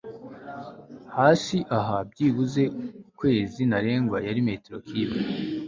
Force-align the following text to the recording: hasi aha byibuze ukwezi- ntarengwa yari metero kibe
hasi 1.15 1.57
aha 1.77 1.97
byibuze 2.09 2.63
ukwezi- 3.09 3.61
ntarengwa 3.69 4.17
yari 4.27 4.41
metero 4.47 4.77
kibe 4.87 5.17